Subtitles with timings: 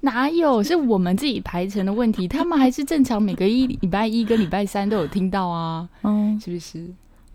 [0.00, 0.62] 哪有？
[0.62, 6.86] 是我们自己排程的问题，他们还是正常每个一礼拜一跟礼拜三都有听到啊，嗯，是不是？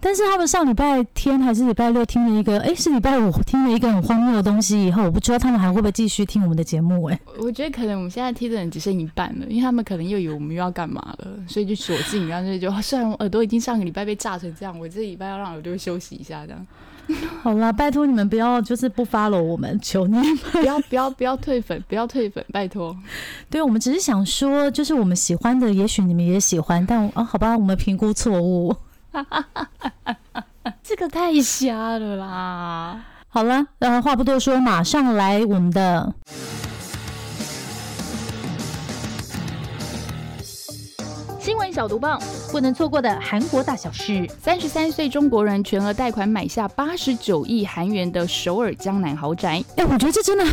[0.02, 16.68] 但是他们上礼拜天还是礼拜六听了一个，哎，是礼拜五听了一个很荒谬的东西以后，我不知道他们还会不会继续听我们的节目、哎， 我觉得可能我们现在听的人只剩一半了，因为他们可能又以为我们又要干嘛了，所以就锁定，然后就就 虽然我耳朵已经上个礼拜被炸成这样，我这礼拜要让耳朵休息一下，这样
[17.42, 20.38] 好啦，拜托你们不要就是不 follow 我们，求你们。
[20.52, 22.96] 不要不要不要退粉，不要退粉，拜托。
[23.50, 28.76] 对，我们只是想说，就是我们喜欢的，也许你们也喜欢，但啊，好吧，我们评估错误。
[30.84, 33.06] 这个太瞎了啦！
[33.28, 36.14] 好了，呃，话不多说，马上来我们的
[41.56, 44.30] 新闻小毒棒：不能错过的韩国大小事。
[44.44, 50.46] 三十三岁中国人全额贷款买下八十九亿韩元的首尔江南豪宅，哎，我觉得这真的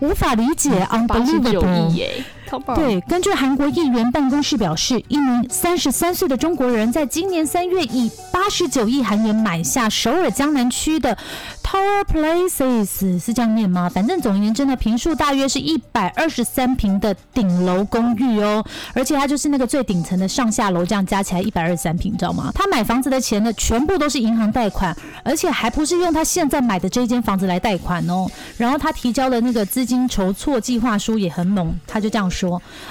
[0.00, 1.94] 无法理解八十九，unbelievable 亿。
[1.94, 2.24] 耶
[2.74, 11.16] 对，根据韩国议员办公室表示，一名三十三岁的中国人在今年三月以八十九亿韩元买下首尔江南区的
[11.62, 13.88] Tower Places，是这样念吗？
[13.88, 22.50] 反正总而言之呢，平数大约是一百二十三平的顶楼公寓哦，而且它就是那个最顶层的上下楼，这样加起来一百二十三平，你知道吗？
[22.54, 28.26] 他买房子的钱呢，全部都是银行贷款，而且还不是用他现在买的这间房子来贷款哦。
[28.56, 32.43] 然后他提交的那个资金筹措计划书也很猛，他就这样说：，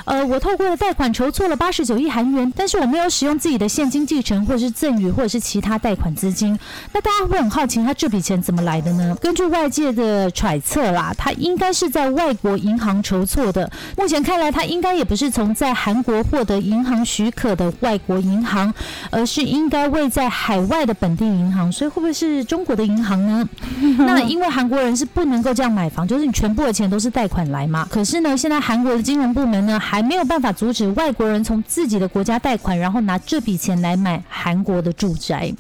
[0.05, 6.57] 呃，我透过了贷款筹措了八十九亿韩元，但是我没有使用自己的现金继承或者是赠与或者是其他贷款资金。
[6.93, 9.15] 那大家会很好奇，他这笔钱怎么来的呢？
[9.21, 13.69] 根据外界的揣测啦，他应该是在外国银行筹措的。
[13.97, 18.73] 目前看来，他应该也不是从在韩国获得银行许可的外国银行，
[19.09, 21.71] 而是应该位在海外的本地银行。
[21.71, 23.47] 所以会不会是中国的银行呢？
[23.99, 27.87] 那因为韩国人是不能够这样买房，就是你全部的钱都是贷款来嘛。
[27.89, 35.53] 可是呢，现在韩国的金融部门呢，还没有办法阻止外国人从自己的国家贷款，然后拿这笔钱来买韩国的住宅。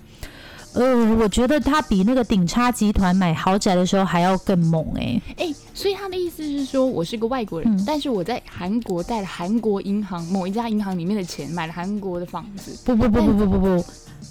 [0.73, 12.75] 呃，我觉得他比那个顶差集团买豪宅的时候还要更猛哎、哎、所以他的意思是说，我是个外国人，嗯但是我在韩国贷了韩国银行某一家银行里面的钱，买了韩国的房子。
[12.83, 13.85] 不不不不不不不。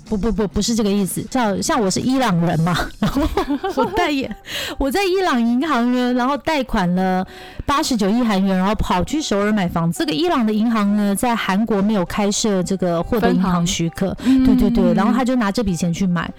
[0.08, 1.24] 不不不，不是这个意思。
[1.30, 3.22] 像像我是伊朗人嘛，然后
[3.76, 4.34] 我代言，
[4.78, 7.26] 我在伊朗银行呢，然后贷款了
[7.64, 9.90] 八十九亿韩元，然后跑去首尔买房。
[9.92, 16.30] 这个伊朗的银行呢，在韩国没有开设这个获得银行许可，嗯对对对，然后他就拿这笔钱去买，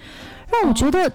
[0.50, 1.10] 让我觉得。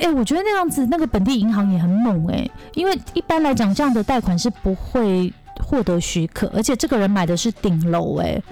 [0.00, 5.30] 哎、我觉得那样子，那个本地银行也很猛哎、因为一般来讲，这样的贷款是不会
[5.62, 8.42] 获得许可，而且这个人买的是顶楼哎，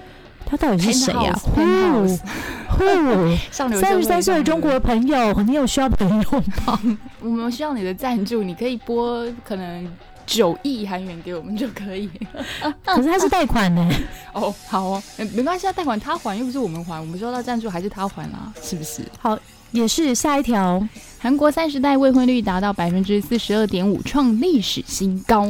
[0.51, 1.33] 他到底是谁呀、
[3.51, 6.77] 上流三十三岁的中国人，朋友，你有需要朋友吗？
[7.23, 9.89] 我们需要你的赞助，你可以拨可能
[10.25, 12.09] 九亿韩元给我们就可以。
[12.83, 13.89] 可是他是贷款呢、
[14.33, 19.03] 哦，好哦，呃没关系啊，贷款他还又不是我们还，我们收到赞助还是他还啦，是不是？
[19.21, 19.39] 好，
[19.71, 20.85] 也是下一条。
[21.17, 25.47] 韩国三十代未婚率达到百分之四十二点五，创历史新高。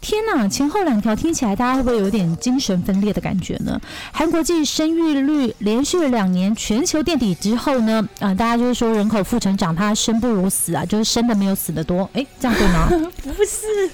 [0.00, 3.78] 天呐，前后两条听起来，大家会不会有点精神分裂的感觉呢？
[4.12, 12.08] 韩国继生育率连续两年全球垫底之后呢，啊、大家就是说人口负成长，它生不如死啊，就是生的没有死的多。
[12.14, 12.88] 哎，这样对吗
[13.22, 13.90] 不是，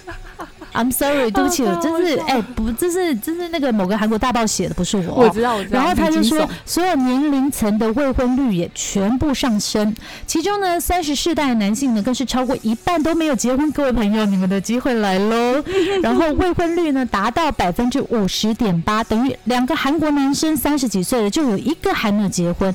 [0.76, 5.14] ？I'm sorry，对不起，我真是好哎不，这是这是那个某个韩国大报写的，不是我。
[5.14, 5.78] 我知道，我知道。
[5.78, 9.94] 然后他就说所有年龄层的未婚率也全部上升，
[10.26, 13.70] 其中呢，三十世代男性呢，更是超过一半都没有结婚。
[13.72, 15.62] 各位朋友，你们的机会来喽！
[16.02, 22.74] 然后未婚率呢，达到百分之五十点八，等于两个韩国男生三十几岁了，就有一个还没有结婚。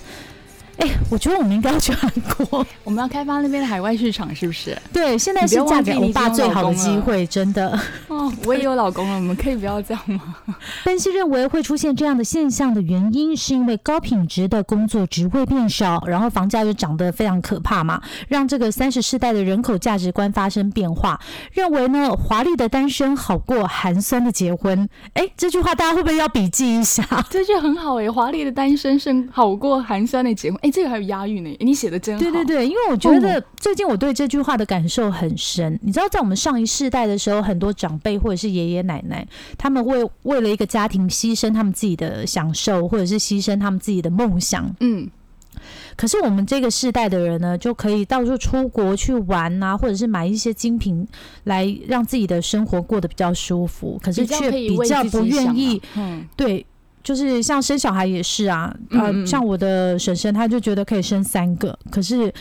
[0.77, 2.65] 哎，我觉得我们应该要去韩国。
[2.83, 4.77] 我们要开发那边的海外市场，是不是？
[4.91, 7.79] 对，现在是嫁给欧忘记你已经有巴最好的机会，真的。
[8.07, 10.35] 哦，我也有老公了，我们可以不要这样吗？
[10.83, 21.19] 分析认为会出现这样的现象的原因，是因为高品质的工作职位变少，然后房价又涨得非常可怕嘛，让这个三十世代的人口价值观发生变化，
[21.51, 24.87] 认为呢华丽的单身好过寒酸的结婚。
[25.13, 27.03] 哎，这句话大家会不会要笔记一下？
[27.29, 30.59] 这句很好哎、华丽的单身胜好过寒酸的结婚。
[30.63, 32.21] 哎、这个还有押韵呢，你写的真好。
[32.21, 35.77] 对对对，因为我觉得最近我对这句话的感受很深。
[35.83, 39.27] 你知道，在我们上一世代的时候，很多长辈或者是爷爷奶奶，
[39.57, 44.73] 他们为为了一个家庭牺牲他们自己的享受，或者是牺牲他们自己的梦想。
[44.79, 45.09] 嗯，
[45.95, 51.07] 可是我们这个世代的人呢，就可以到处出国去玩啊，或者是买一些精品
[51.43, 53.99] 来让自己的生活过得比较舒服。
[54.01, 56.65] 可是却比较不愿意啊，嗯，对，
[57.03, 62.33] 就是像生小孩也是啊，呃，嗯嗯像我的婶婶，她就觉得可以生三个，可是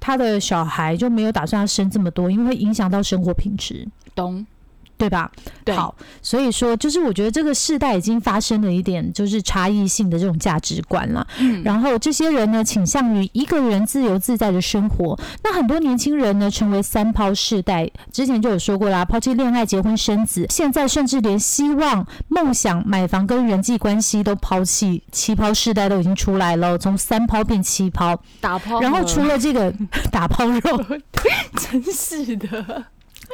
[0.00, 4.46] 她的小孩就没有打算要生这么多，因为会影响到生活品质，懂。
[4.96, 5.30] 对吧？
[5.64, 11.26] 对好，所以说就是我觉得这个世代已经发生了一点就是差异性的这种价值观了。
[11.38, 15.18] 嗯，然后这些人呢，倾向于一个人自由自在的生活。
[15.42, 17.90] 那很多年轻人呢，成为三抛世代。
[18.12, 28.18] 之前就有说过啦，抛弃恋爱、结婚、生子，现在甚至连希望、梦想、买房跟人际关系都抛弃，七抛世代都已经出来了，从三抛变七抛。
[28.40, 28.80] 打抛。
[28.80, 29.72] 然后除了这个
[30.10, 30.84] 打抛肉，
[31.56, 32.84] 真是的，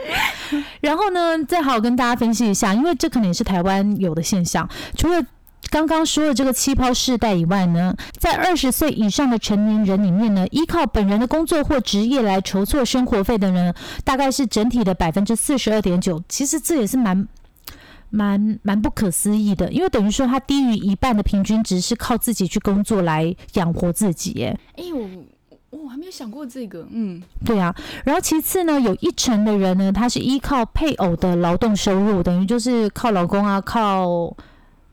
[0.80, 4.68] 然后呢，再好跟大家分析一下，因为这可能也是台湾有的现象。
[4.96, 5.22] 除了
[5.70, 13.74] 刚刚说的这个气泡世代以外呢，在二十岁以上的成年人里面呢，依靠本人的工作或职业来筹措生活费的人，
[14.04, 16.22] 大概是整体的百分之四十二点九。
[16.28, 17.26] 其实这也是蛮。
[18.10, 24.58] 蛮蛮不可思议的，因为等于说他低于一半的平均值是靠自己去工作来养活自己，耶。
[24.76, 25.06] 哎、我
[25.70, 27.74] 我还没有想过这个，嗯，对啊，
[28.04, 34.34] 然后其次呢，有一成的人呢，他是依靠配偶的劳动收入，等于就是靠老公啊，靠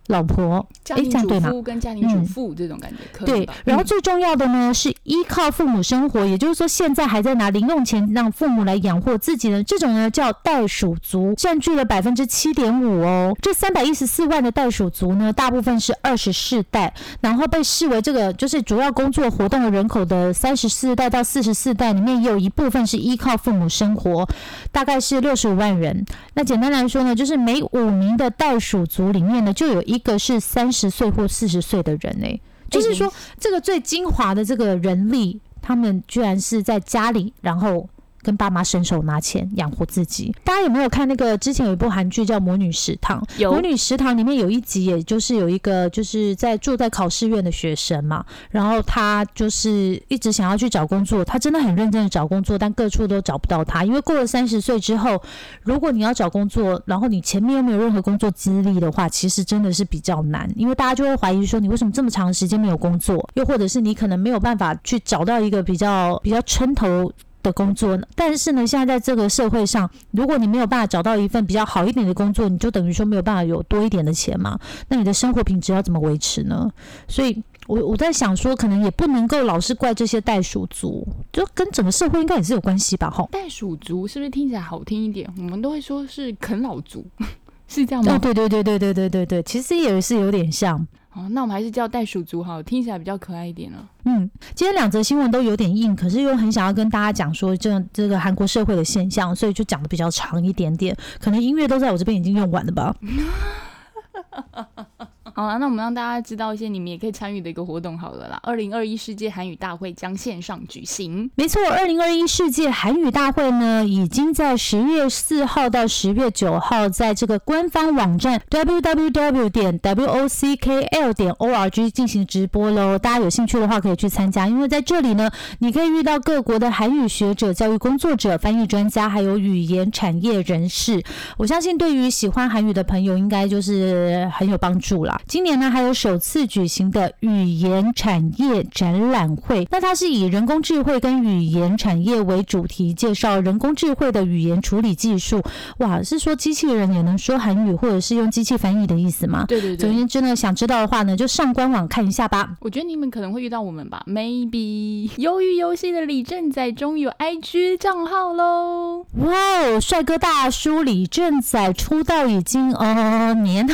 [0.07, 0.65] 老婆。
[0.83, 13.35] 家庭主诶这样对吗妇跟家庭主妇这种感觉，对，然后嗯最重要的呢是依靠父母生活，也就是说现在还在拿零用钱让父母来养活自己的这种呢叫袋鼠族，占据了百分之七点五哦。
[13.41, 24.27] 这三百一十四万的袋鼠族呢，大部分是二十世代，然后被视为这个就是主要工作活动的人口的三十四代到四十四代里面，也有一部分是依靠父母生活，
[24.71, 26.05] 大概是六十五万人。
[26.35, 37.87] 那简单来说呢，就是每五名的袋鼠族里面呢，就有一个是三十岁或四十岁的人诶、就是说，这个最精华的这个人力，他们居然是在家里，然后
[38.25, 40.35] 跟爸妈伸手拿钱养活自己。
[40.43, 43.21] 大家有没有看那个之前有一部韩剧叫《魔女食堂》？
[43.39, 55.21] 《有魔女食堂》里面有一集，也就是有一个就是在住在考试院的学生嘛，然后他就是一直想要去找工作，他真的很认真的找工作，但各处都找不到他，因为过了三十岁之后，
[55.61, 67.11] 如果你要找工作，然后你前面又没有任何工作资历的话，其实真的是比较难，因为大家就会怀疑说你为什么这么长时间没有工作，又或者是你可能没有办法去找到一个比较比较撑头。
[67.45, 74.59] 的工作呢，但是呢，现在在这个社会上，如果你没有办法找到一份比较好一点的工作，你就等于说没有办法有多一点的钱嘛，
[74.89, 76.69] 那你的生活品质要怎么维持呢？
[77.07, 83.09] 所以我我在想说，可能也不能够老是怪这些袋鼠族，就跟整个社会应该也是有关系吧？
[83.09, 83.29] 吼。
[83.31, 85.31] 袋鼠族是不是听起来好听一点？
[85.37, 87.05] 我们都会说是啃老族，
[87.67, 88.15] 是这样吗？
[88.15, 90.85] 哦，对对对对对对对对，其实也是有点像。
[91.15, 93.89] 哦，那我们还是叫袋鼠族好，听起来比较可爱一点了。
[94.03, 100.93] 嗯，今天两则新闻都有点硬，可是又很想要跟大家讲说这这个韩国社会的现象，所以就讲的比较长一点点。
[101.19, 102.93] 可能音乐都在我这边已经用完了吧？
[105.37, 108.39] 好了，那我们让大家知道一些你们也可以参与的一个活动好了啦。
[108.41, 122.97] 二零二一世界韩语大会将线上举行，没错，二零二一世界韩语大会呢，已经在十月四号到十月九号，在这个官方网站 www 点 wockl 点 org 进行直播喽。
[122.97, 131.03] 大家有兴趣的话，可以去参加，因为在这里呢，你可以遇到各国的韩语学者、教育工作者、翻译专家，还有语言产业人士。
[131.35, 135.19] 我相信对于喜欢韩语的朋友，应该就是很有帮助啦。
[135.27, 145.41] 今年呢，还有首次举行的语言产业展览会，那它是以人工智慧跟语言产业为主题，介绍人工智慧的语言处理技术。
[145.79, 149.45] 哇，是说机器人也能说韩语，或者是用机器翻译的意思吗？
[149.47, 149.77] 对对对。
[149.77, 152.55] 总而言之呢，想知道的话呢，就上官网看一下吧。
[152.59, 155.09] 我觉得你们可能会遇到我们吧，maybe。
[155.17, 163.67] 鱿鱼游戏的李正仔终于有 IG 账号喽，哇哦，帅哥大叔李正宰出道已经哦年。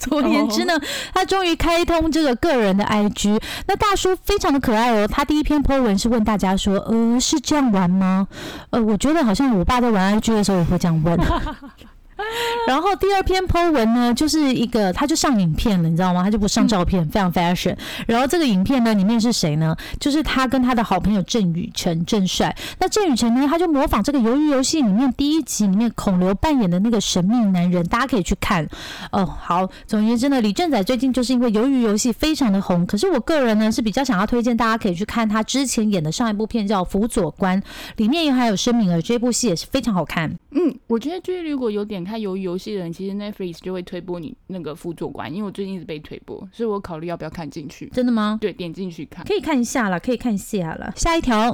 [0.00, 0.72] 总而言之呢，
[1.14, 3.40] 他终于开通这个个人的 IG。
[3.68, 5.06] 那大叔非常的可爱哦。
[5.06, 8.26] 他第一篇 po 文是问大家说：“呃，是这样玩吗？”
[8.70, 11.18] 呃，我觉得好像我爸在玩 IG 的时候也会这样问。
[12.66, 16.22] 然后第二篇 po 文呢，就是一个他就上影片了，你知道吗？
[16.22, 17.76] 他就不上照片，非常 fashion。
[18.06, 19.76] 然后这个影片呢，里面是谁呢？
[19.98, 22.54] 就是他跟他的好朋友郑宇成郑帅。
[22.78, 28.66] 那郑宇成呢，他就模仿这个《鱿鱼游戏》里面第一集里面孔刘扮演的那个神秘男人，大家可以去看。
[29.12, 37.60] 哦，好，总而言之呢，李正宰最近就是因为《鱿鱼游戏》非常的红，可是我个人呢是比较想要推荐大家可以去看他之前演的上一部片叫《辅佐官》，
[37.96, 40.30] 里面也还有申敏儿，这部戏也是非常好看。
[40.52, 47.86] 嗯，我觉得就是如果有点看鱿鱼游戏的人，其实 Netflix 就会推播你那个副作官，因为我最近一直被推播，所以我考虑要不要看进去。
[47.88, 48.38] 真的吗？
[48.40, 49.24] 对，点进去看。
[49.24, 50.92] 可以看一下了，可以看一下了。
[50.96, 51.50] 下一条，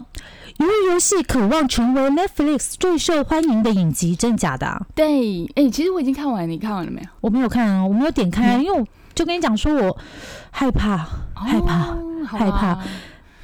[0.58, 4.86] 鱿鱼游戏渴望成为 Netflix 最受欢迎的影集，真假的、啊？
[4.94, 7.08] 对，哎、其实我已经看完了，你看完了没有？
[7.20, 9.98] 我没有看啊，我没有点开、啊，因为我就跟你讲说我
[10.50, 10.96] 害怕，
[11.34, 11.90] 害怕。
[11.90, 12.84] 哦害怕吧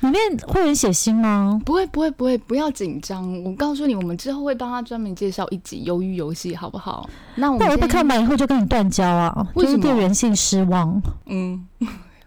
[0.02, 1.60] 里面会很血腥吗？
[1.64, 3.42] 不会不会不会，不要紧张。
[3.44, 7.08] 我告诉你，我们之后会帮他专门介绍一集鱿鱼游戏，好不好？
[7.36, 11.00] 那我们先但我被看完以后就跟你断交啊，就是为什么对人性失望。
[11.26, 11.66] 嗯，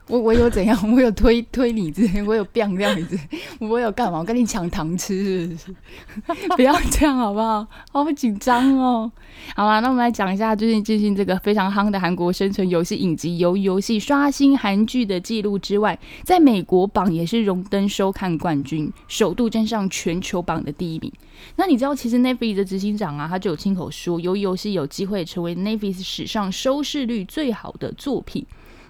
[0.07, 0.77] 我我有怎样？
[0.93, 3.19] 我有推推你之类，我有变这样子，
[3.59, 4.19] 我有干嘛？
[4.19, 5.57] 我跟你抢糖吃
[6.55, 6.61] 不？
[6.63, 7.65] 要这样好不好？
[7.91, 9.11] 好紧张哦。
[9.55, 21.11] 好啦，那我们来讲一下最近进行这个非常夯的韩国生存游戏影集《鱿鱼游戏》刷新韩剧的记录之外，在美国榜也是荣登收看冠军，首度登上全球榜的第一名。
[21.55, 28.45] 那你知道，其实 n e v f i 的执行长啊，他就有亲口说，鱿鱼游戏有机会成为 Netflix 史上收视率最好的作品。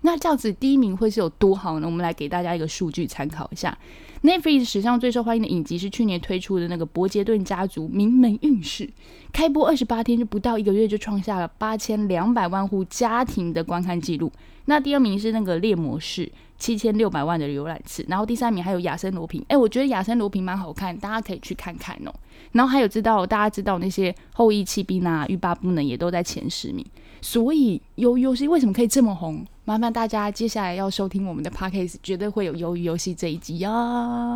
[0.06, 1.88] 那这样子第一名会是有多好呢？
[1.88, 3.76] 我们来给大家一个数据参考一下。
[4.22, 8.86] Netflix 史上最受欢迎的影集是去年推出的那个《伯杰顿家族：名门运势》，
[9.34, 14.32] 开播二十八天就不到一个月就创下了八千两百万户家庭的观看记录。
[14.66, 16.26] 那第二名是那个《猎魔士》，
[16.60, 18.06] 七千六百万的浏览次。
[18.08, 22.14] 然后第三名还有《亚森罗平》，哎，我觉得《亚森罗平》蛮好看，大家可以去看看哦。
[22.52, 26.86] 然后还有知道大家知道那些《后羿弃兵》啊，《欲罢不能》也都在前十名。
[27.22, 29.44] 所以悠悠》是为什么可以这么红？
[29.66, 33.72] 麻烦大家接下来要收听我们的 podcast，绝对会有鱿鱼游戏这一集呀、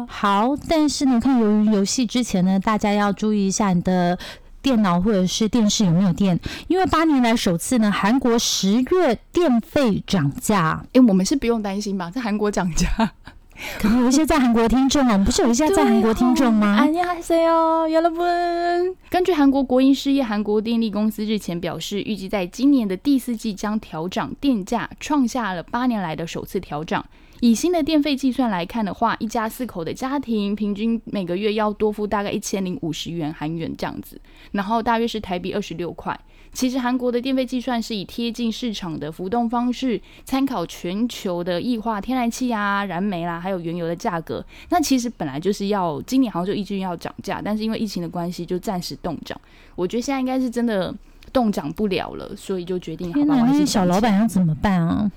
[0.10, 4.18] 好，但是呢，看鱿鱼游戏之前呢，大家要注意一下你的。
[4.62, 6.38] 电脑或者是电视有没有电？
[6.68, 12.12] 因为八年来首次呢，韩国十月电费涨价，哎、我们是不用担心吧？
[12.12, 13.14] 在韩国涨价，
[13.79, 16.81] 可能有一些在韩国的听众啊，我们不是有一些在韩国听众吗？
[16.81, 18.97] 안녕하세요，여러분。
[19.09, 27.05] 根据韩国国营事业韩国电力公司日前表示，预计在今年的第四季将调涨电价，创下了八年来的首次调涨。
[27.41, 34.21] 以新的电费计算来看的话，一家四口的家庭平均每个月要多付大概一千零五十元韩元这样子，
[34.53, 36.19] 然后大约是台币二十六块。
[36.60, 44.46] 其实韩国的电费计算是以贴近市场的浮动方式，参考全球的液化天然气啊、燃煤啦，还有原油的价格。
[44.68, 49.40] 那其实本来就是要今年好像就一直要涨价，但是因为疫情的关系，就暂时冻涨。
[49.78, 50.94] 我觉得现在应该是真的
[51.32, 55.10] 冻涨不了了，所以就决定好吧，天哪，我还是那些小老板要怎么办啊？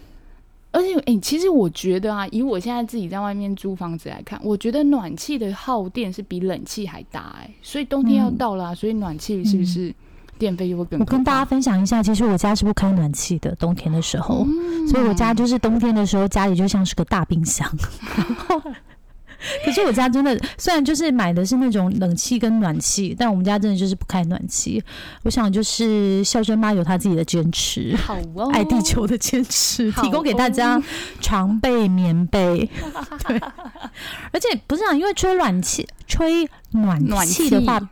[0.70, 9.92] 而且，哎、其实我觉得啊，以我现在自己在外面租房子来看，我觉得暖气的耗电是比冷气还大、哎，所以冬天要到了、所以暖气是不是
[10.38, 11.00] 电费又会更？
[11.00, 17.70] 我跟大家分享一下，其实我家是不开暖气的，冬天的时候，嗯所以我家就是冬天的时候，家里就像是个大冰箱。
[19.64, 24.80] 可是我家真的，虽然就是买的是那种冷气跟暖气，但我们家真的就是不开暖气。
[25.24, 30.82] 我想就是孝顺妈有她自己的坚持，好哦，爱地球的坚持，提供给大家哦
[31.20, 32.70] 常备棉被。
[33.26, 33.36] 对，
[34.30, 37.86] 而且不是啊，因为吹暖气、吹暖暖气的话气，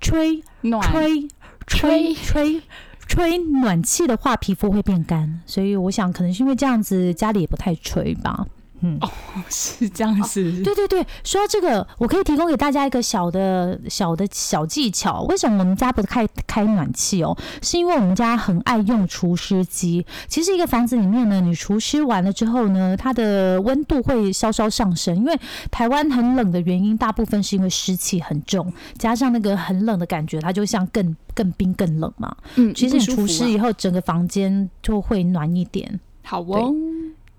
[0.00, 1.28] 吹暖吹
[1.70, 2.60] 吹吹
[3.06, 8.46] 吹暖气的话，皮肤会变干，所以我想可能是因为这样子，家里也不太吹吧。
[8.82, 9.10] 嗯，哦
[9.48, 15.22] 是这样子，对对对，说到这个，我可以提供给大家一个小的小的小技巧。
[15.22, 17.36] 为什么我们家不开开暖气哦？
[17.62, 20.04] 是因为我们家很爱用除湿机。
[20.28, 25.38] 其实一个房子里面呢，你除湿完了之后呢，它的温度会稍稍上升，因为
[25.70, 32.34] 台湾很冷的原因，大部分是因为湿气很重，加上那个很冷的感觉，它就像更更冰更冷嘛。
[32.56, 36.00] 嗯，其实你除湿以后，整个房间就会暖一点。
[36.22, 36.72] 好哦，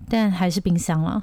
[0.08, 1.22] 但还是冰箱了。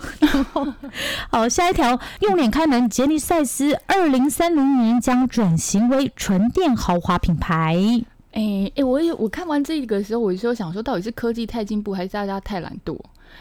[1.29, 7.77] 好，下一条，用脸开门，杰尼赛斯二零三零年将转型为纯电豪华品牌。
[8.31, 12.95] 哎、哎、我也我看完这个时候，我就想说，到底是科技太进步，还是大家太懒惰？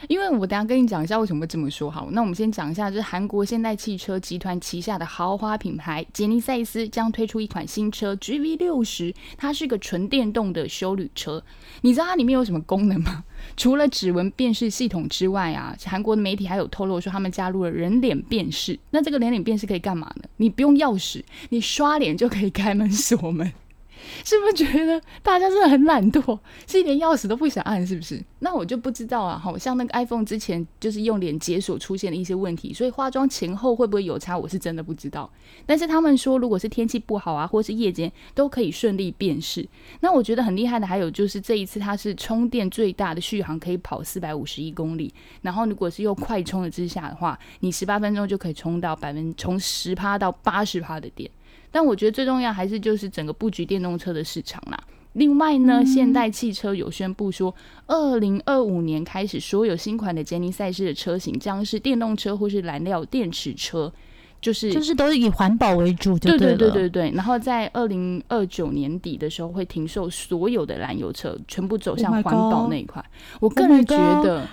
[0.09, 1.91] 因为我等下跟你讲一下为什么会这么说。
[1.91, 11.43] 好，那我们先讲一下，就是韩国现代汽车集团旗下的豪华品牌杰尼赛斯将推出一款新车 GV 六十，它是个纯电动的休旅车。
[11.83, 13.25] 你知道它里面有什么功能吗？
[13.57, 18.79] 除了指纹辨识系统之外啊，韩国的媒体还有透露说，他们加入了人脸辨识。
[18.91, 20.25] 那这个人脸辨识可以干嘛呢？
[20.37, 23.53] 你不用钥匙，你刷脸就可以开门锁门。
[24.25, 28.23] 是不是觉得大家真的很懒惰，是连钥匙都不想按，是不是？
[28.41, 29.39] 那我就不知道啊。
[29.39, 35.31] 好像那个 iPhone 之前就是用脸解锁出现了一些问题，所以化妆前后会不会有差，我是真的不知道。
[35.67, 39.67] 但是他们说，如果是天气不好啊，或是夜间，都可以顺利辨识。
[40.01, 45.13] 那我觉得很厉害的还有就是这一次它是充电最大的续航可以跑四百五十一公里，
[45.43, 51.31] 然后如果是用快充的之下的话，你十八分钟就可以充到百分从十趴到八十趴的电。
[51.71, 54.79] 但我觉得最重要还是就是整个布局电动车的市场啦。
[55.15, 57.53] 另外呢，现代汽车有宣布说，
[57.87, 63.93] 二零二五年开始，所有新款的杰尼赛事的车型将是电动车或是燃料电池车，
[64.41, 67.11] 就是就是都是以环保为主，对对对对对。
[67.17, 73.05] 然后在二零二九年底的时候会停售所有的燃油车，全部走向环保那一块。
[73.41, 74.47] 我个人觉得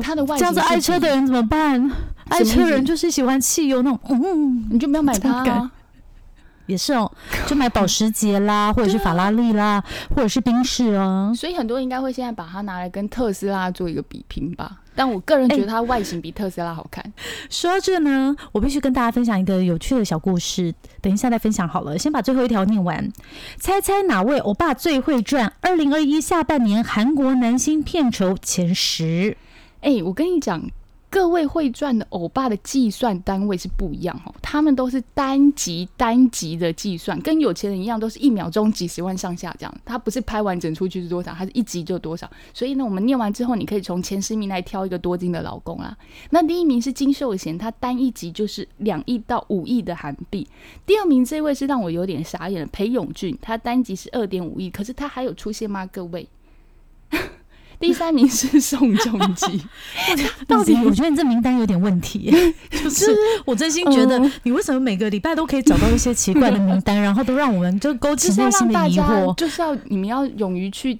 [0.00, 1.90] 它的外这样子爱车的人怎么办？
[2.28, 5.70] 爱车人就是喜欢汽油那种，嗯，你就不要买它。
[6.66, 7.10] 也是哦，
[7.46, 9.82] 就买保时捷啦，或者是法拉利啦，
[10.14, 11.32] 或者是宾士啊。
[11.34, 14.80] 所以很多人应该会现在把它拿来跟特斯拉做一个比拼吧。
[14.96, 17.04] 但我个人觉得它外形比特斯拉好看。
[17.50, 21.98] 说到这呢，我必须跟大家分享一个有趣的小故事，等一下再分享好了。
[21.98, 23.12] 先把最后一条念完。
[23.58, 25.52] 猜猜哪位欧巴最会赚？
[25.60, 29.36] 二零二一下半年韩国男星片酬前十。
[29.80, 30.62] 哎，我跟你讲。
[31.14, 39.72] 各位会赚的欧巴的计算单位是不一样哦，他们都是单集单集的计算，跟有钱人一样，都是一秒钟几十万上下这样。
[39.84, 42.28] 他不是拍完整出去是多少，他是一集就多少。
[42.52, 45.96] 所以呢，我们念完之后，你可以从前十名来挑一个多金的老公啦。
[46.30, 50.44] 那第一名是金秀贤，他单一集就是两亿到五亿的韩币。
[50.84, 55.86] 第二名这位是让我有点傻眼的裴勇俊，他单集是二点五亿，可是他还有出现吗？
[55.86, 56.28] 各位？
[57.84, 59.62] 第三名是宋仲基，
[60.48, 62.32] 到底我觉得你这名单有点问题，
[62.72, 63.14] 就是
[63.44, 70.98] 我真心觉得你为什么每个礼拜都可以找到一些奇怪的名单，然后都让我们就勾起内心的疑惑，就是要你们要勇于去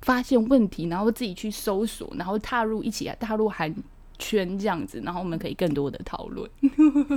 [0.00, 3.74] 发现问题，然后自己去搜索，然后踏入一起来踏入韩
[4.18, 6.48] 圈这样子，然后我们可以更多的讨论。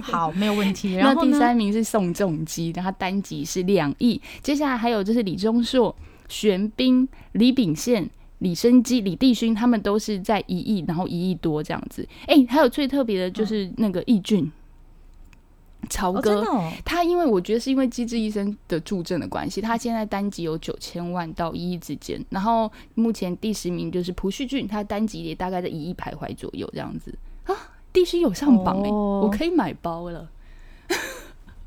[0.04, 0.94] 好，没有问题。
[0.96, 5.96] 然后第三名是宋仲基，然后单集是两亿，接下来还有就是李钟硕、
[6.28, 8.10] 玄彬、李秉宪。
[8.40, 12.08] 李生基、李帝勋他们都是在一亿，然后一亿多这样子。
[12.28, 14.52] 哎，还有最特别的就是那个易俊，
[15.90, 16.44] 曹哥，
[16.84, 22.24] 他因为我觉得是因为《机智医生》的助阵的关系，他现在单集有九千万到一亿之间。
[22.30, 27.56] 然后目前第十名就是朴叙俊，他单集也大概在一亿徘徊左右这样子啊。
[27.94, 30.30] 帝勋有上榜哎，我可以买包了。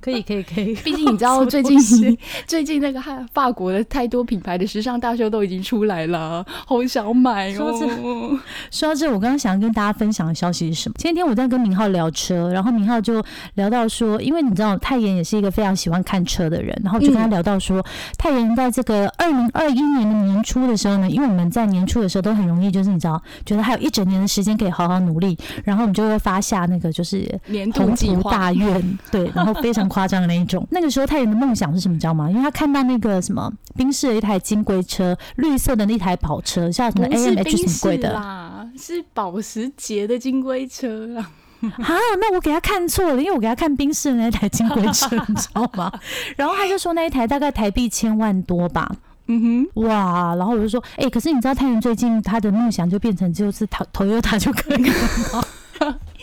[0.00, 1.78] 可以可以可以，毕竟你知道 最近
[2.46, 8.38] 最近那个法法国的太多品牌的时尚大秀都已经出来了，好想买哦。
[8.70, 10.94] 说到这，我刚刚想要跟大家分享的消息是什么？
[10.98, 13.22] 前天我在跟明浩聊车，然后明浩就
[13.54, 17.84] 聊到说，因为你知道泰妍也是一个非常喜欢看车的人，然后就跟他聊到说，
[18.16, 29.87] 泰妍在这个二零二一年的年初的时候呢，因为我们在年初的时候都很容易就是你知道，觉得还有一整年的时间可以好好努力，然后我们就会发下那个就是年度计划大愿，对，然后非常。
[29.88, 31.94] 夸张的那一种，那个时候太妍的梦想是什么？
[31.94, 32.30] 你知道吗？
[32.30, 41.30] 因为他看到那个什么宾士的一台金龟车，绿色的那台跑车，像什么 A M H 什么贵的啦，是保时捷的金龟车啊！
[41.60, 45.92] 啊，那我给他看错了，因为我给他看宾士的那台金龟车， 你知道吗？
[46.36, 48.94] 然后他就说那一台大概台币千万多吧。
[49.30, 50.34] 嗯哼，哇！
[50.36, 54.92] 然后我就说，哎，可是你知道太妍最近他的梦想就变成就是投投优塔就可以了
[55.34, 55.44] 吗？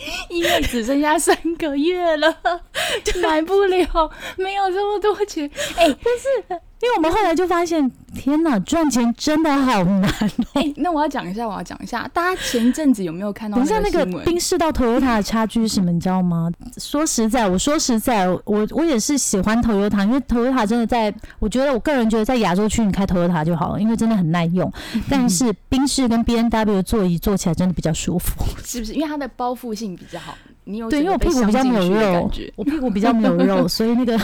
[0.30, 2.38] 因为只剩下三个月了，
[3.22, 5.50] 买不了，没有这么多钱。
[5.76, 6.60] 哎，但是。
[6.82, 10.12] 因为我们后来就发现，天哪，赚钱真的好难。
[10.52, 13.56] 哎，那我要讲一下，我要讲一下，大家前一阵子有没有看到？
[13.56, 15.90] 等一下，那个冰室到 Toyota 的差距是什么？
[15.90, 16.50] 你知道吗？
[16.76, 24.70] 说实在，我说实在，我我也是喜欢 Toyota，因为 Toyota 真的在，我觉得我个人觉得在亚洲区你开 Toyota 就好了，因为真的很耐用。
[25.08, 28.92] 但是冰室跟 B N W 的座椅坐起来真的比较舒服，是不是？
[28.92, 30.36] 因为它的包覆性比较好。
[30.64, 34.20] 你有对，因为我屁股比较没有肉，我屁股比较没有肉， 所以那个。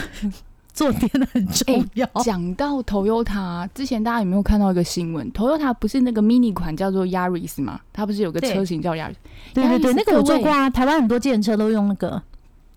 [0.72, 2.08] 坐垫很重要。
[2.24, 7.80] 讲到 Toyota，之前大家有没有看到一个新闻？Toyota 不是那个 mini 款叫做 Yaris 吗？
[7.92, 9.14] 它不是有个车型叫 Yaris？
[9.52, 10.70] 对对对，那个我坐过啊。
[10.70, 12.22] 台湾很多电车都用那个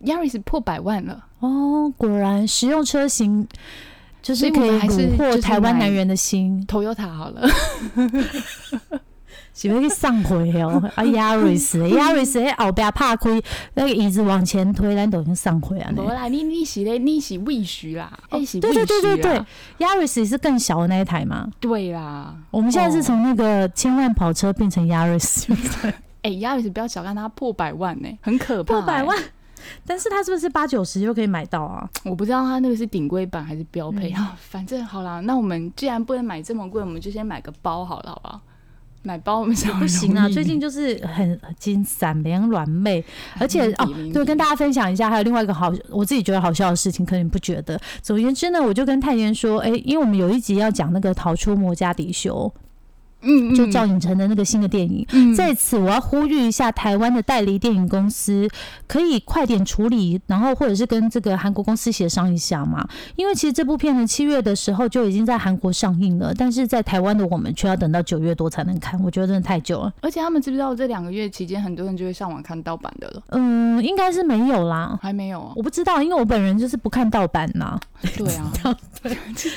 [0.03, 1.91] Yaris，破百万了哦。
[1.97, 3.47] 果然实用车型
[4.21, 6.65] 就是可以虏获台湾男人的心。
[6.67, 7.47] Toyota 好了。
[9.55, 13.41] 是要去上回哦，啊，Yaris，Yaris，迄 后边拍开，
[13.75, 15.89] 那个椅子往前推，咱都已经上回啊。
[15.95, 19.45] 无啦，你你是咧，你是未许啦，哦，是对对对对对
[19.79, 21.49] ，Yaris 是更小的那一台吗？
[21.61, 25.49] 对啦，我们现在是从那个千万跑车变成 Yaris，
[26.21, 29.17] 哎，Yaris 不要小看它，破百万呢，很可怕，破百万。
[29.85, 31.89] 但是它是不是八九十就可以买到啊？
[32.03, 34.37] 我不知道它那个是顶规版还是标配嗯啊。
[34.37, 38.41] 反正好啦，那我们既然不能买这么贵，我们就先买个包好了，好不好？
[39.05, 43.03] 买包我们想不行啊，最近就是很很金散凉软妹，
[43.39, 47.79] 而且哦，对，跟大家分享一下，还有另外一个好，我自己觉得好笑的事情，可能你不觉得。
[48.01, 52.51] 总而言之呢，我就跟泰妍说，哎、因为我们有一集要讲那个逃出摩加迪修，
[53.25, 55.05] 嗯就赵寅成的那个新的电影。
[55.11, 58.49] 嗯在此，我要呼吁一下台湾的代理电影公司，
[58.87, 62.87] 可以快点处理，然后或者是跟这个韩国公司协商一下嘛。
[63.15, 69.93] 因为其实这部片呢，七月的时候就已经在韩国上映了，但是在台湾的我们却要等到九月多才能看，我觉得真的太久了。
[70.01, 73.23] 而且他们知不知道这两个月期间，很多人就会上网看盗版的了？
[73.29, 74.97] 嗯，应该是没有啦。
[75.01, 75.53] 还没有啊。
[75.55, 77.79] 我不知道，因为我本人就是不看盗版呐，
[78.17, 78.51] 对啊，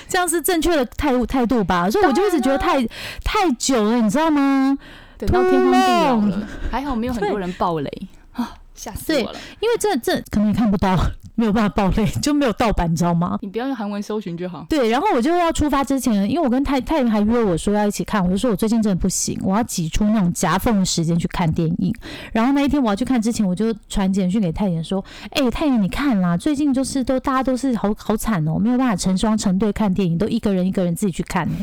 [0.09, 1.90] 这样是正确的态度态度吧？
[1.90, 2.83] 所以我就一直觉得太
[3.24, 4.79] 太久了，你知道吗？
[5.18, 8.09] 等到天荒地老了， 还好没有很多人爆雷。
[8.33, 9.38] 啊，吓死我了！
[9.61, 10.97] 因为这这可能也看不到，
[11.38, 13.38] 没有办法爆雷，就没有盗版，你知道吗？
[13.42, 14.66] 你不要用韩文搜寻就好。
[14.68, 21.94] 对，然后我就要出发之前，因为我跟太太妍还约我说要一起看，我就说我最近真的不行，我要挤出那种夹缝的时间去看电影。
[22.33, 31.55] 然后那一天我要去看之前，我就传简讯给太妍说：“哎、泰妍你看啦，最近就是都大家都是好好惨哦，没有办法成双成对看电影，都一个人一个人自己去看呢。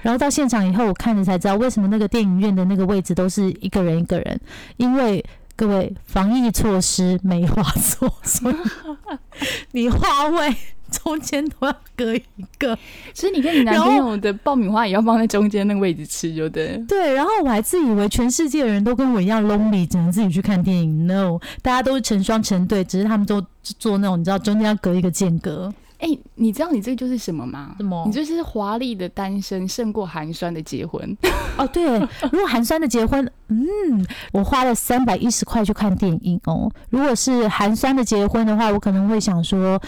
[0.00, 4.40] 然后到现场以后，我看了才知道为什么那个电影院的那个位置都是一个人一个人，
[4.78, 5.22] 因为。
[5.58, 8.54] 各位，防疫措施没话说，所以
[9.72, 10.54] 你话位
[10.88, 12.22] 中间都要隔一
[12.58, 12.78] 个。
[13.12, 16.78] 其实你跟你男朋友的爆米花也要放在中间那个位置吃，就对了。
[16.86, 21.08] 对，然后我还自以为全世界的人都跟我一样 lonely，只能自己去看电影。
[21.08, 25.74] No，大家都是成双成对，只是他们都做那种你知道中间要隔一个间隔。
[25.98, 27.74] 哎、你知道你这就是什么吗？
[27.78, 31.16] 什么你就是华丽的单身胜过寒酸的结婚。
[31.58, 31.98] 哦，对，
[32.30, 36.70] 如果寒酸的结婚，嗯，我花了三百一十块去看电影哦。
[36.90, 39.80] 如果是寒酸的结婚的话，我可能会想说，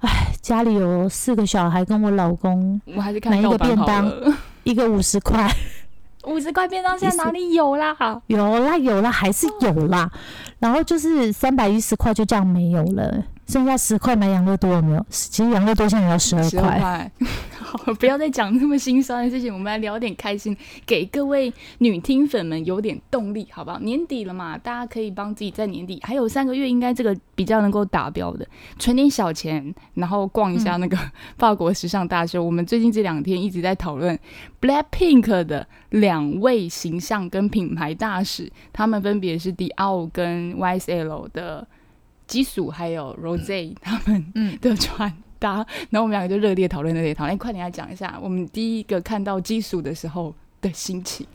[0.00, 4.10] 哎，家里有四个小孩，跟我老公我还是买一个便当。
[4.64, 5.52] 一个五十块，
[6.24, 7.96] 五十块便当现在哪里有啦？
[8.28, 10.08] 有啦有啦，还是有啦。
[10.60, 15.06] 然后就是三百一十块就这样没有了，剩下十块买养乐多有没有？
[15.10, 16.78] 其实养乐多现在也要十二块。
[16.80, 17.12] 块。
[17.58, 23.78] 好，不要再讲那么心酸的事情，我们来聊点开心，给各位女听粉们有点动力，好不好？
[23.78, 28.46] 年底了嘛，大家可以帮自己在年底还有三个月，应该这个比较能够达标的，
[28.78, 30.98] 存点小钱，然后逛一下那个
[31.38, 32.42] 法国时尚大秀。
[32.42, 34.18] 我们最近这两天一直在讨论
[34.60, 41.66] Blackpink 的两位形象跟品牌大使，他们分别是迪奥跟 YSL 的
[42.32, 45.56] 基础，还有 Rose 他们嗯的穿搭，
[45.90, 47.34] 然后我们两个就热烈讨论，热烈讨论。
[47.34, 51.26] 哎，快点来讲一下我们第一个看到基础的时候的心情。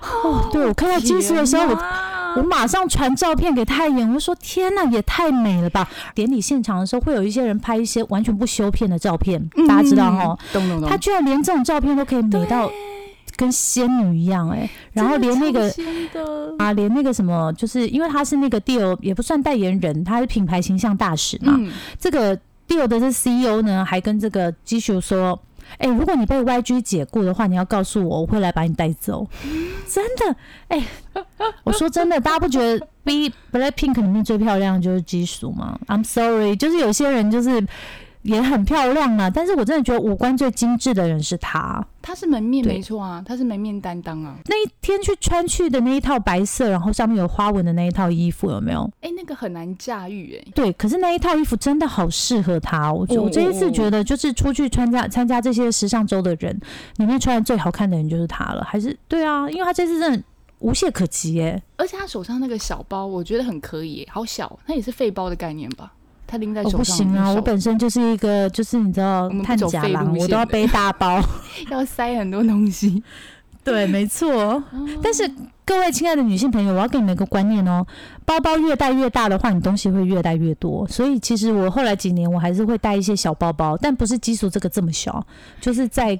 [0.00, 5.88] 哦，对我看到基数的时候，我我我马上传照片给太妍，我说天呐，也太美了吧！
[6.14, 10.88] 典礼现场的时候，会有一些人拍一些完全不修片的照片，大家知道哈，，嗯懂懂懂。
[10.88, 12.70] 他居然连这种照片都可以美到
[13.36, 15.72] 跟仙女一样哎、然后连那个
[16.58, 21.54] 啊，连那个什么，就是因为他是那个 Dior，也不算代言人，他是品牌形象大使嘛。
[21.58, 22.36] 嗯，这个
[22.68, 25.38] Dior 的这 CEO 呢，还跟这个基叔说
[25.78, 29.26] ：“哎、如果你被 YG 解雇的话，你要告诉我，我会来把你带走。”
[29.88, 30.36] 真的，
[30.68, 30.82] 哎、
[31.64, 37.66] 我说真的，大家不觉得 B Blackpink 里面最漂亮的就是基叔吗？I'm sorry，就是有些人就是
[38.24, 41.86] 也很漂亮啊，但是我真的觉得五官最精致的人是她。
[42.02, 44.36] 她是门面没错啊，她是门面担当啊。
[44.46, 48.90] 那一天去穿去的那一套白色，然后上面有花纹的那一套衣服，有没有？
[49.00, 50.52] 哎，那个很难驾驭哎。
[50.54, 53.06] 对，可是那一套衣服真的好适合她、哦。
[53.08, 56.58] 我我这一次哦觉得，就是出去参加参加这些时尚周的人，
[56.96, 58.64] 里面穿的最好看的人就是她了。
[58.64, 60.22] 还是对啊，因为她这次真的
[60.60, 61.62] 无懈可击耶。
[61.76, 65.92] 而且他手上那个小包，我觉得很可以耶，好小，那也是废包的概念吧？
[66.34, 71.22] 他拎在我、手上、不行啊，我本身就是一个就是你知道探假郎，我都要背大包。
[71.70, 73.00] 要塞很多东西。
[73.62, 74.60] 对，没错。
[75.00, 75.30] 但是
[75.66, 77.86] 各位亲爱的女性朋友，我要给你们一个观念哦，
[78.26, 80.86] 包包越带越大的话，你东西会越带越多。
[80.88, 85.26] 所以其实我后来几年我还是会带一些小包包，但不是基础这个这么小，
[85.62, 86.18] 就是再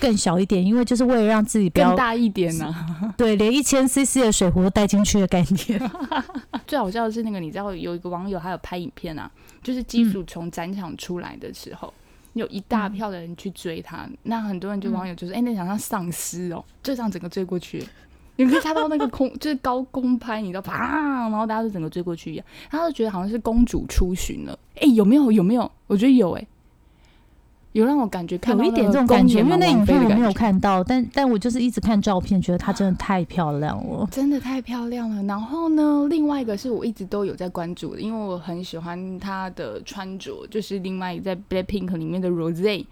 [0.00, 2.72] 更小一点，因为就是为了让自己不要更大一点呢、
[3.18, 5.90] 对连一千 CC 的水壶都带进去的概念。
[6.64, 9.28] 最好笑的是那个，你知道有一个网友还有拍影片啊，
[9.60, 11.92] 就是基础从展场出来的时候，
[12.34, 17.84] 有一大票的人去追他，那很多人就网友就说：“哎、那想像丧尸哦，就这样整个追过去。”
[18.36, 24.58] 你可以看到那个空，就是高空拍，你知道，啪，然后大家就整个追过去一样，他就觉得好像是公主出巡了。
[24.80, 25.30] 哎、有没有？
[25.30, 25.70] 有没有？
[25.86, 26.46] 我觉得有哎、
[27.72, 34.08] 有让我感觉看到有一点这种感觉，因为那影片我没有看到，但但我就是一直看照片，觉得她真的太漂亮了。
[34.10, 35.22] 真的太漂亮了。
[35.22, 42.84] 然后呢，另外一个是我一直都有在关注的，因为我很喜欢她的穿着，就是另外一个在 Blackpink 里面的 Rose。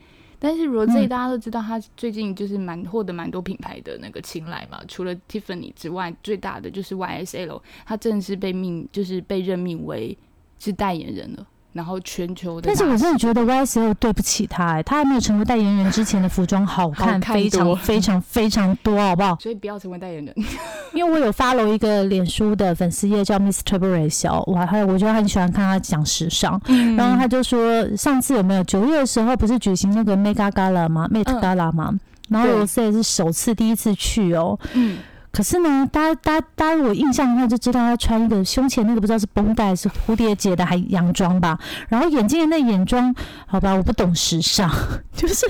[0.45, 4.81] 但是 Rose 嗯大家都知道，他最近就是蛮获得蛮多品牌的那个青睐嘛。
[4.89, 10.19] 除了 Tiffany 之外，最大的就是 YSL，他正式被命就是被任命为
[10.59, 11.47] 是代言人了。
[11.73, 19.37] 然后全球的但，是我真的觉得 YSL 对不起他、哎，他还没有成为代言人之前的服装好看， 非常非常非常多，好不好？
[19.41, 20.35] 所以不要成为代言人。
[20.93, 23.79] 因为我有 follow 一个脸书的粉丝页叫 Mr.
[23.79, 31.99] b r a 小，我还我就很喜欢看他讲时尚，嗯然后他就说上次有没有九月的时候不是举行那个 Mega Gala 吗？Met 嗯 Gala 吗？
[32.29, 34.99] 然后对 Rose 是首次第一次去哦，嗯，
[35.33, 43.15] 可是呢，大家大家大家如果印象的话，就知道他穿一个胸前那个不知道是绷带是蝴蝶结的还洋装吧，然后眼睛的那眼妆，
[43.47, 44.71] 好吧，我不懂时尚，
[45.17, 45.47] 就是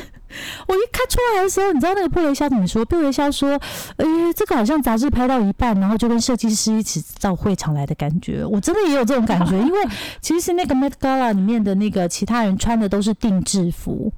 [0.68, 2.84] 我一看出来的时候，你知道那个布雷肖怎么说？
[2.84, 3.60] 布雷肖说，
[3.96, 9.78] 呃，这个好像杂志拍到一半，然后就跟设计师一起到会场来的感觉，我真的也有这种感觉，因为
[10.20, 14.12] 其实那个 Met Gala 里面的那个其他人穿的都是定制服。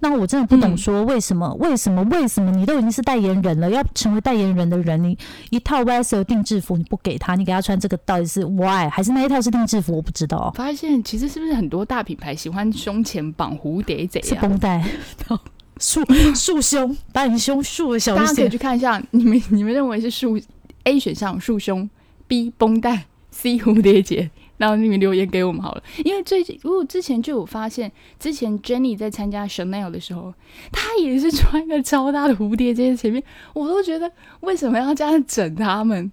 [0.00, 1.52] 那我真的不懂，嗯说为什么？
[1.60, 2.02] 为什么？
[2.04, 2.50] 为什么？
[2.50, 5.16] 你都已经是代言人了，要成为代言人的人，你
[5.50, 8.88] 一套 YSL 定制服你不给他，你给他穿这个到底是 why？
[8.88, 9.94] 还是那一套是定制服？
[9.96, 14.40] 我不知道，发现其实是不是很多大品牌喜欢胸前绑蝴蝶结是啊？
[14.40, 14.82] 绷带，
[15.78, 16.02] 束
[16.34, 18.14] 束胸，把你胸束的小。
[18.16, 20.38] 大家可以去看一下，你们你们认为是束
[20.84, 21.88] A 选项束胸
[22.26, 25.82] ，B 绷带，C 蝴蝶结，然后你们留言给我们好了。
[26.04, 30.34] 因为最近，如果之前就有发现，之前 Jenny 在参加 Chanel 的时候，
[30.70, 33.22] 她也是穿一个超大的蝴蝶结在前面，
[33.54, 36.12] 我都觉得为什么要这样整他们？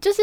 [0.00, 0.22] 就是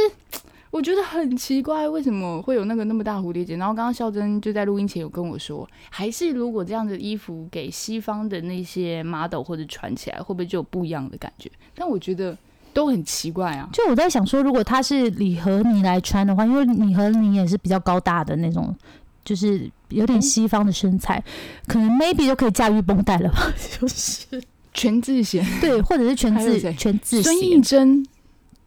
[0.72, 3.56] 我觉得很奇怪，为什么会有那个那么大蝴蝶结？
[3.58, 11.52] 然后刚刚孝珍就在录音前有跟我说，还是如果这样的衣服给西方的那些 model 或者穿起来，会不会就有不一样的感觉？
[11.76, 12.36] 但我觉得
[12.74, 13.70] 都很奇怪啊。
[13.72, 18.76] 就我在想说，如果他是礼盒你来穿的话，因为你和你也是比较高大的那种，
[19.24, 21.24] 就是有点西方的身材，
[21.68, 23.52] 可能 maybe 就可以驾驭绷带了吧？
[23.80, 24.42] 就是
[24.74, 28.06] 全智贤、对，或者是全自还有谁全自孙艺珍，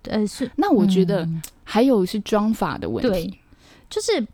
[0.04, 3.40] 呃是，那我觉得嗯还有是妆法的问题对。
[3.88, 4.26] 就是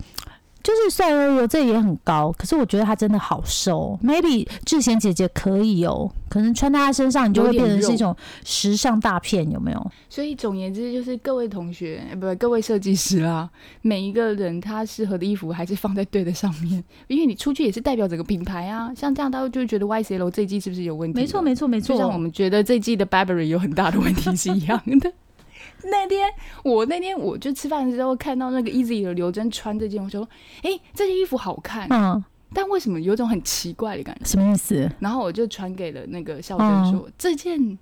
[0.63, 3.99] 就是虽然说这也很高，可是我觉得她真的好瘦。
[4.03, 9.91] Maybe 智贤姐姐可以哦，可能穿在她身上，你就会变成是一种时尚大片，有没有？
[10.09, 13.51] 所以总言之，就是各位同学，呃不，各位设计师啊，
[13.83, 18.93] 每一个人他适合的衣服还是放在对的上面， 因为你出去也是代表整个品牌啊。
[18.95, 21.21] 像这样，大家就会觉得 YSL 这一季是不是有问题？
[21.21, 21.95] 没错，没错，没错。
[21.95, 25.13] 就像我们觉得这一季的 Burberry 有很大的问题是一样的。
[25.91, 26.29] 那天
[26.63, 30.29] 我那天我就吃饭的时候看到那个 Easy 的刘真穿这件，我就说，
[30.63, 32.23] 哎、这件衣服好看，嗯，
[32.55, 34.25] 但为什么有种很奇怪的感觉？
[34.25, 34.91] 什么意思？
[35.01, 37.79] 然后我就传给了那个孝珍说，这件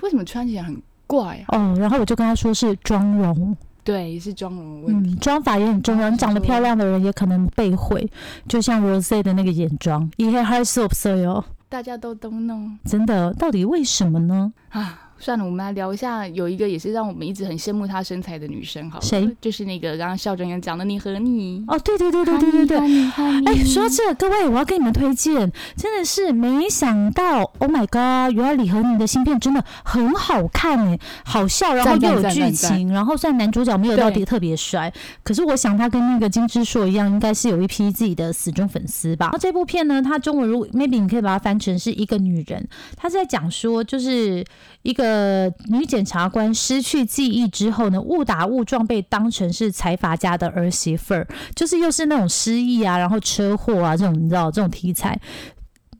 [0.00, 1.58] 为什么穿起来很怪啊？
[1.58, 3.56] 哦，然后我就跟他说是妆容。
[3.82, 5.10] 对，是妆容问题。
[5.10, 6.10] 嗯，妆法也很重要。
[6.10, 8.04] 你长得漂亮的人也可能被毁，
[8.48, 14.52] 就像 Rose 的那个眼妆，一黑 hard soap 色哟，大家都都弄真的，到底为什么呢？
[14.80, 15.02] 啊。
[15.18, 19.34] 算了，我们来聊一下，有一个也是让我们一直很羡慕她身材的女生，好了，谁？
[19.40, 21.64] 就是那个刚刚校长也讲的你和你。
[21.68, 22.78] 哦，对对对对对对对。
[22.78, 28.36] 哎哎，说到这个，各位，我要给你们推荐，真的是没想到，Oh my god！
[28.36, 39.28] 原来李和你的芯片真的很好看哎，好笑，然后又有剧情，然后虽然男主角没有到底特别帅，可是我想他跟那个金之硕一样，应该是有一批自己的死忠粉丝吧。
[39.28, 44.44] 然后这部片呢，它中文如果 maybe 你可以把它翻成是一个女人，她是在讲说，就是
[44.82, 55.18] 一个女检察官失去记忆之后呢，误打误撞被当成是财阀家的儿媳妇儿，就是又是那种失忆啊，然后车祸啊这种，你知道这种题材。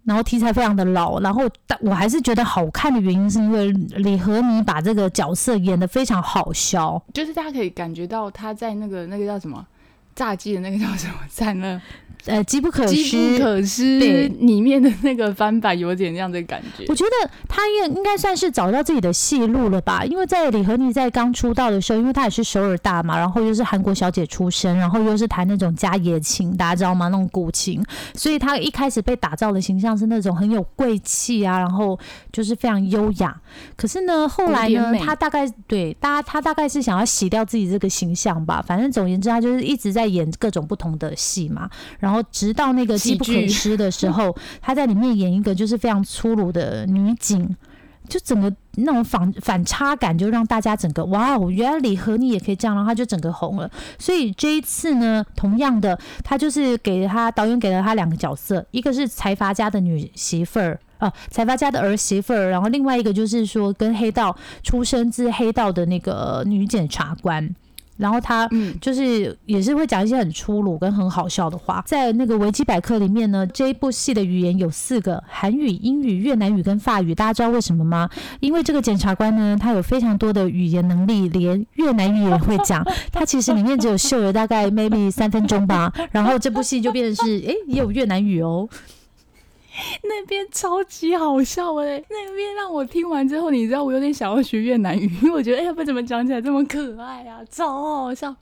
[0.05, 9.67] 然后题材非常的老，然后但我还是觉得好看的原因是因为李和妮把这个角色演得非常好笑，就是大家可以感觉到她在那个那个叫什么
[10.17, 11.81] 炸鸡的那个叫什么，在那
[12.25, 13.45] 呃，机不可机失不。
[13.45, 16.95] 可失对里面的那个翻版有点这样的感觉我。
[16.95, 27.07] 觉得他也应该算是找到自己的戏路了吧，因为在李和妮在刚出道的时候，因为她也是首尔大嘛，然后又是韩国小姐出身，然后又是弹那种家野琴，大家知道吗？
[27.09, 27.81] 那种古琴，
[28.15, 31.97] 所以她一开始被打造的形象是那种很有贵气啊，然后
[32.33, 33.41] 就是非常优雅。
[33.77, 38.65] 可是呢，后来呢，古典美她大概对大家，她大概是想要洗掉自己这个形象吧。
[38.67, 47.57] 反正总而言之，她就是一直在演各种不同的戏嘛，然后直到那个机不可失的时候， 她在里面演一个就是非常粗鲁的女警。
[48.09, 53.69] 就整个那种反反差感，就让大家整个哇哦，原来李和你也可以这样，然后他就整个红了。
[53.99, 60.79] 所以这一次呢，同样的，他就是给他导演给了他两个角色，一个是财阀家的女媳妇儿。
[60.99, 67.57] 啊，财阀家的儿媳妇儿，然后另外一个就是说，跟黑道出身自黑道的那个女检察官。
[67.97, 68.49] 然后他
[68.81, 71.83] 就是也是会讲一些很粗鲁跟很好笑的话。
[71.87, 77.15] 在那个维基百科里面呢，这一部戏的语言有四个：韩语、英语、越南语跟法语。
[77.15, 78.09] 大家知道为什么吗？
[78.41, 82.85] 因为这个检察官呢，他有非常多的语言能力，连越南语也会讲。
[83.13, 88.69] 他其实里面只有秀了大概 maybe 三分钟吧，然后这部戏就变成是哎也有越南语哦。
[90.05, 92.03] 那边超级好笑哎！
[92.09, 98.35] 那边让我听完之后，你知道我有点想要学越南语，因为我觉得哎，不怎么讲起来这么可爱啊，超好笑。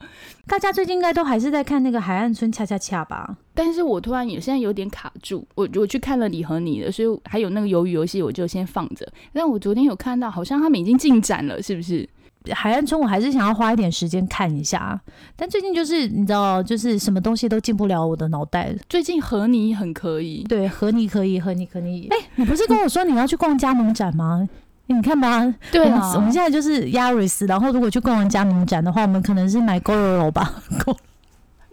[0.46, 3.36] 大家最近应该都还是在看那个海岸村恰恰恰吧？
[3.54, 9.10] 但是我突然也现在有点卡住，我我去看了你和你的，所以还有那个鱿鱼游戏，我就先放着。
[9.32, 12.08] 但我昨天有看到，好像他们已经进展了，是不是？
[12.52, 15.00] 海岸村我还是想要花一点时间看一下，
[15.34, 18.74] 但最近就是你知道，就是什么东西都进不了我的脑袋。
[18.88, 22.08] 最近和你很可以，对，和你可以，和你可以。
[22.10, 24.46] 哎，你不是跟我说你要去逛加盟展吗？
[24.86, 30.62] 你看吧， 对啊，我们现在就是 Yaris，然后如果去逛完加盟展的话，我们可能是买 GoGo 吧。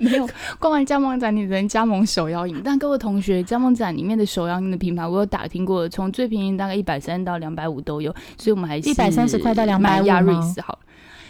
[0.01, 0.27] 没有
[0.59, 2.59] 逛完加盟展，你能加盟手摇饮。
[2.63, 10.79] 但各位同学，加盟展里面的手摇饮的品牌，我有打听过，从最便宜大概一百三到两百五都有，所以我们还是一百三十块到两百五亚瑞斯好，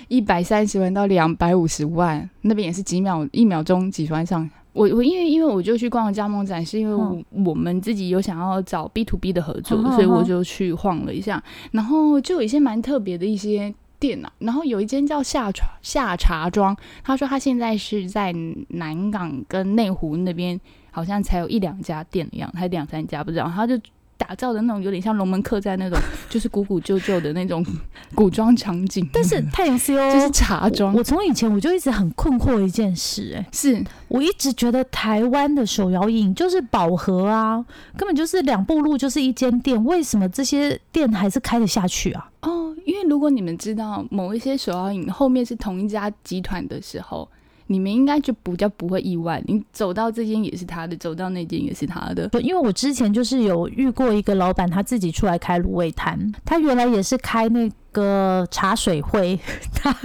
[0.07, 4.49] 一百三十万到两百五十万，那边也是几秒一秒钟几十万上。
[4.73, 13.73] 我我因为因为我就去逛加盟展，是因为我们自己有想要找 B to B 的合作，所以我就去晃了一下，然后就有一些蛮特别的一些。
[14.01, 18.33] 店啊，然后有一间叫夏茶夏茶庄，他说他现在是在
[18.69, 20.59] 南港跟内湖那边，
[20.89, 23.79] 好像才有一两家店一样，还两三家不知道，他就。
[24.21, 25.97] 打造的那种有点像龙门客栈那种，
[26.29, 27.65] 就是古古旧旧的那种
[28.13, 29.09] 古装场景。
[29.11, 30.93] 但是太阳 C O 就是茶庄。
[30.93, 37.65] 我从以前我就一直很困惑一件事，哎，是我一直觉得台湾的手摇饮就是饱和啊，
[37.97, 42.29] 根本就是两步路就是一间店，为什么这些店还是开得下去啊？
[42.41, 47.27] 哦，因为如果你们知道某一些手摇饮后面是同一家集团的时候。
[47.71, 52.29] 你们应该就不叫不会意外，你走到这间也是他的，走到那间也是他的。
[52.41, 59.39] 因为我之前就是有遇过一个老板，他自己出来开卤味摊，他原来也是开那个茶水会，
[59.73, 59.95] 他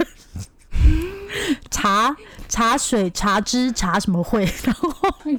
[1.69, 2.15] 茶。
[2.47, 4.89] 茶水、茶汁、茶什么会， 然后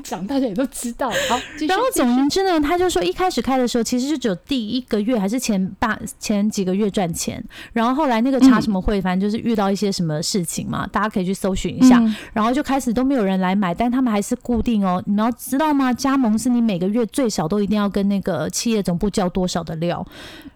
[0.03, 1.09] 讲大家也都知道。
[1.09, 7.43] 好，然后总言之呢，他就说一开始开的时候，其实就只有第一个月还是前八前几个月赚钱，
[7.73, 15.03] 然后后来那个茶什么会，反正就是遇到一些什么事情嘛，大家可以去搜寻一下，然后就开始都没有人来买，但他们还是固定哦。
[15.07, 15.93] 你们要知道吗？
[15.93, 20.07] 加盟是你每个月最少都一定要跟那个企业总部交多少的料，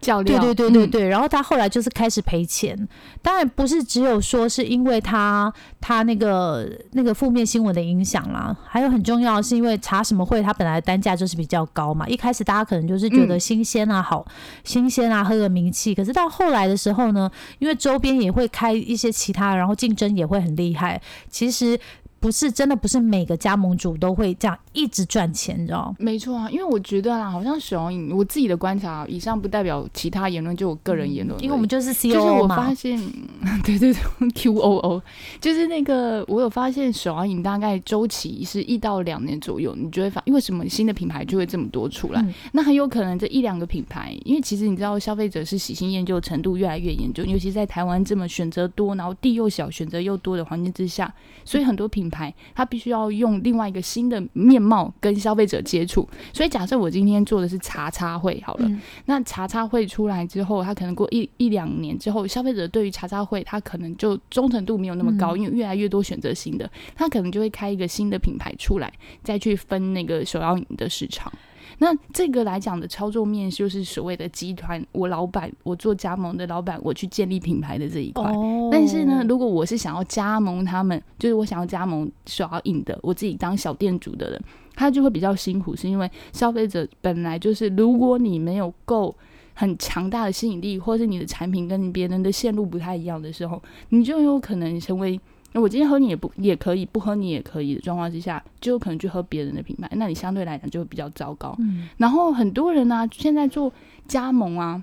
[0.01, 0.38] 交料。
[0.38, 1.09] 对对对对对。
[1.09, 2.77] 然后他后来就是开始赔钱，
[3.23, 6.42] 当然不是只有说是因为他他那个。
[6.43, 12.05] 呃，那个负面新闻的影响啦，还有很重要的是，因为茶什么会，它本来单价就是比较高嘛。
[12.09, 14.27] 一开始大家可能就是觉得新鲜啊，好
[14.65, 15.95] 新鲜啊，喝个名气。
[15.95, 21.01] 可是到后来的时候呢，因为周边也会开一些其他，然后竞争也会很厉害。
[21.31, 21.79] 其实。
[22.23, 31.39] 不是真的，不是每个加盟主都会这样一直赚钱，你知道没错啊，因为我觉得啊，好像手摇饮，我自己的观察，以上不代表其他言论，就我个人言论。
[31.43, 31.93] 因为我们就是。
[32.13, 32.99] 就是我发现，
[33.65, 35.03] 对对对， Q O O，
[35.41, 51.13] 就是那个我有发现手摇饮大概周期是一到两年左右，你就会发，因为什么新的品牌就会这么多出来，那很有可能这一两个品牌，因为其实你知道消费者是喜新厌旧程度越来越严重，尤其在台湾这么选择多，然后地又小，选择又多的环境之下，
[51.45, 56.09] 所以很多品牌，它必须要用另外一个新的面貌跟消费者接触。
[56.33, 58.70] 所以假设我今天做的是茶茶会好了，
[59.07, 68.92] 那茶茶会出来之后，它可能过一一两年之后，消费者对于茶茶会，它可能就忠诚度没有那么高，因为越来越多选择新的，它可能就会开一个新的品牌出来，
[69.25, 71.33] 再去分那个手摇饮的市场。
[71.79, 78.25] 那这个来讲的操作面就是所谓的集团，我老板，我做加盟的老板，我去建立品牌的这一块。
[78.71, 84.41] 但是呢，如果我是想要加盟他们，就是我想要加盟手摇饮的，我自己当小店主的人，
[84.75, 89.15] 他就会比较辛苦，是因为消费者本来就是，如果你没有够
[89.55, 95.21] 很强大的吸引力，或是你的产品跟别人的线路不太一样的时候，你就有可能成为。
[95.53, 101.55] 那我今天喝你也不也可以，不喝你也可以的状况之下，就有可能去喝别人的品牌，那你相对来讲就会比较糟糕。
[101.59, 103.73] 嗯，然后很多人呢，现在做
[104.09, 104.83] 加盟啊，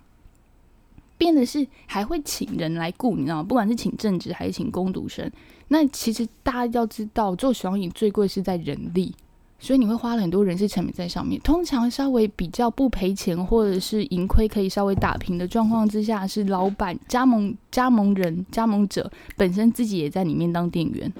[1.17, 3.43] 变的是还会请人来雇，你知道吗？
[3.43, 5.29] 不管是请正职还是请工读生，
[5.69, 9.13] 那其实大家要知道，做小饮最贵是在人力。
[9.59, 11.39] 所以你会花了很多人事成本在上面。
[11.41, 21.11] 通常稍微比较不赔钱或者是盈亏可以稍微打平的状况之下，是老板加盟加盟人加盟者本身自己也在里面当店员，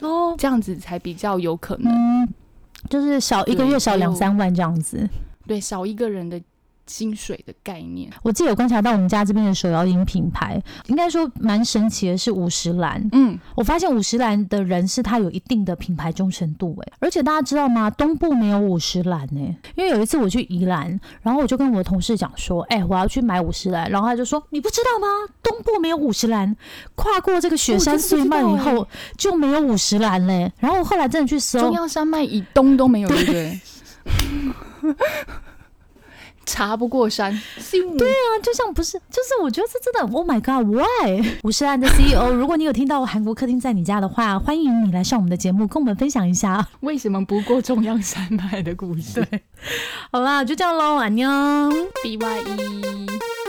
[0.00, 1.92] 哦，这样子才比较有可能。
[1.92, 2.28] 嗯，
[2.88, 5.08] 就是少一个月少两三万这样子。
[5.46, 6.40] 对，少一个人的
[6.86, 8.10] 薪水的概念。
[8.22, 13.08] 我自己有观察到我们家这边的手摇饮品牌，应该说蛮神奇的是五十岚。
[13.12, 17.90] 嗯，我发现五十岚的人是他有一定的品牌忠诚度诶，而且大家知道吗？
[17.90, 25.06] 东部没有五十岚诶，因为有一次我去宜兰，然后我就跟我的同事讲说，哎、我要去买五十岚，然后他就说你不知道吗？
[25.42, 26.56] 东部没有五十岚，
[26.94, 30.52] 跨过这个雪山隧道以后就没有五十岚嘞。
[30.58, 33.60] 然后我后来真的去搜中，央山脉以东都没有，对不对？
[36.44, 37.32] 查不过山，
[37.98, 41.38] 对啊，就像不是，就是我觉得这真的，Oh my God，Why？
[41.44, 46.68] 五十岚的 CEO， 如果你有听到韩国客厅在你家的话，欢迎你来上我们的节目，跟我们分享一下。
[46.80, 49.26] 为什么不过中央山脉的故事？
[50.10, 51.28] 好啦，就这样喽，安妞。
[52.02, 53.41] B Y E。